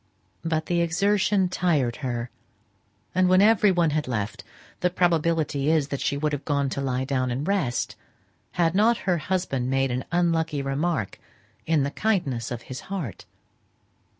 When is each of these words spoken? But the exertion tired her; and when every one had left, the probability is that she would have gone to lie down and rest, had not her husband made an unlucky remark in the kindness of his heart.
But 0.43 0.65
the 0.65 0.81
exertion 0.81 1.47
tired 1.47 1.97
her; 1.97 2.31
and 3.13 3.29
when 3.29 3.39
every 3.39 3.69
one 3.71 3.91
had 3.91 4.07
left, 4.07 4.43
the 4.79 4.89
probability 4.89 5.69
is 5.69 5.89
that 5.89 6.01
she 6.01 6.17
would 6.17 6.33
have 6.33 6.43
gone 6.43 6.69
to 6.69 6.81
lie 6.81 7.03
down 7.05 7.29
and 7.29 7.47
rest, 7.47 7.95
had 8.53 8.73
not 8.73 8.97
her 9.05 9.19
husband 9.19 9.69
made 9.69 9.91
an 9.91 10.03
unlucky 10.11 10.63
remark 10.63 11.19
in 11.67 11.83
the 11.83 11.91
kindness 11.91 12.49
of 12.49 12.63
his 12.63 12.79
heart. 12.89 13.27